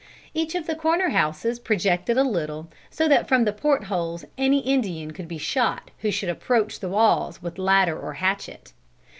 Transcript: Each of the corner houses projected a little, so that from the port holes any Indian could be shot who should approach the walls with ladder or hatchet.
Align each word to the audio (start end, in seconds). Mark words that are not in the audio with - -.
Each 0.33 0.55
of 0.55 0.65
the 0.65 0.73
corner 0.73 1.09
houses 1.09 1.59
projected 1.59 2.17
a 2.17 2.23
little, 2.23 2.71
so 2.89 3.07
that 3.07 3.27
from 3.27 3.45
the 3.45 3.53
port 3.53 3.83
holes 3.83 4.25
any 4.35 4.61
Indian 4.61 5.11
could 5.11 5.27
be 5.27 5.37
shot 5.37 5.91
who 5.99 6.09
should 6.09 6.29
approach 6.29 6.79
the 6.79 6.89
walls 6.89 7.43
with 7.43 7.59
ladder 7.59 7.99
or 7.99 8.13
hatchet. 8.13 8.73